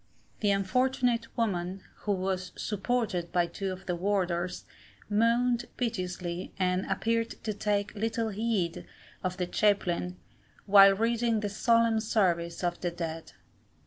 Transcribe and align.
The 0.39 0.49
unfortunate 0.49 1.27
woman, 1.37 1.83
who 2.07 2.13
was 2.13 2.53
supported 2.55 3.31
by 3.31 3.45
two 3.45 3.71
of 3.71 3.85
the 3.85 3.95
warders, 3.95 4.65
moaned 5.11 5.65
piteously, 5.77 6.51
and 6.57 6.87
appeared 6.89 7.29
to 7.43 7.53
take 7.53 7.93
little 7.93 8.29
heed 8.29 8.87
of 9.23 9.37
the 9.37 9.45
chaplain, 9.45 10.17
while 10.65 10.95
reading 10.95 11.41
the 11.41 11.49
solemn 11.49 11.99
service 11.99 12.63
of 12.63 12.81
the 12.81 12.89
dead. 12.89 13.33